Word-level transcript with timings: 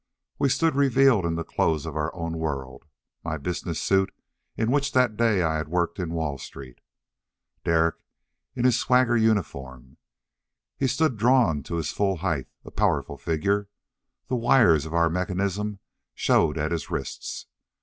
We 0.39 0.49
stood 0.49 0.73
revealed 0.73 1.25
in 1.27 1.35
the 1.35 1.43
clothes 1.43 1.85
of 1.85 1.95
our 1.95 2.11
own 2.15 2.39
world. 2.39 2.85
My 3.23 3.37
business 3.37 3.79
suit, 3.79 4.11
in 4.57 4.71
which 4.71 4.93
that 4.93 5.15
day 5.15 5.43
I 5.43 5.57
had 5.57 5.67
worked 5.67 5.99
in 5.99 6.09
Wall 6.15 6.39
Street. 6.39 6.79
Derek 7.63 7.97
in 8.55 8.65
his 8.65 8.79
swagger 8.79 9.15
uniform. 9.15 9.97
He 10.75 10.87
stood 10.87 11.17
drawn 11.17 11.61
to 11.61 11.75
his 11.75 11.91
full 11.91 12.15
height, 12.15 12.47
a 12.65 12.71
powerful 12.71 13.17
figure. 13.19 13.69
The 14.27 14.35
wires 14.37 14.87
of 14.87 14.93
our 14.95 15.07
mechanism 15.07 15.77
showed 16.15 16.57
at 16.57 16.71
his 16.71 16.89
wrists. 16.89 17.45